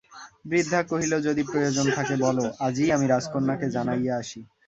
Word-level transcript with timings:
বৃদ্ধা 0.45 0.79
কহিল 0.83 1.13
যদি 1.27 1.43
প্রয়োজন 1.43 1.85
থাকে 1.97 2.15
বল, 2.23 2.37
আজিই 2.67 2.89
আমি 2.91 3.05
রাজকন্যাকে 3.07 3.67
জানাইয়া 3.75 4.13
আসি। 4.17 4.39